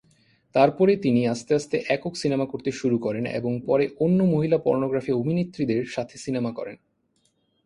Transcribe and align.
তারপরে 0.55 0.95
তিনি 0.95 1.27
আস্তে 1.27 1.51
আস্তে 1.55 1.77
একক 1.89 2.13
সিনেমা 2.15 2.45
করতে 2.45 2.71
শুরু 2.71 2.97
করেন 2.97 3.25
এবং 3.31 3.51
পরে 3.65 3.85
অন্য 3.99 4.19
মহিলা 4.23 4.57
পর্নোগ্রাফি 4.57 5.11
অভিনেত্রীদের 5.11 5.83
সাথে 5.85 6.15
সিনেমা 6.17 6.51
করেন। 6.51 6.77